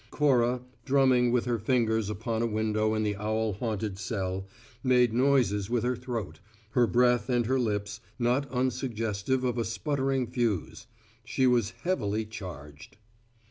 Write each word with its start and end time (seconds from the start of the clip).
Cora, 0.09 0.61
drumming 0.83 1.31
with 1.31 1.45
her 1.45 1.59
fingers 1.59 2.09
upon 2.09 2.41
a 2.41 2.47
window 2.47 2.95
in 2.95 3.03
the 3.03 3.15
owl 3.17 3.53
haunted 3.53 3.99
cell, 3.99 4.47
made 4.83 5.13
noises 5.13 5.69
with 5.69 5.83
her 5.83 5.95
throat, 5.95 6.39
her 6.71 6.87
breath 6.87 7.29
and 7.29 7.45
her 7.45 7.59
lips 7.59 7.99
not 8.17 8.49
unsuggestive 8.49 9.43
of 9.43 9.59
a 9.59 9.63
sputtering 9.63 10.25
fuse. 10.25 10.87
She 11.23 11.45
was 11.45 11.73
heavily 11.83 12.25
charged. 12.25 12.97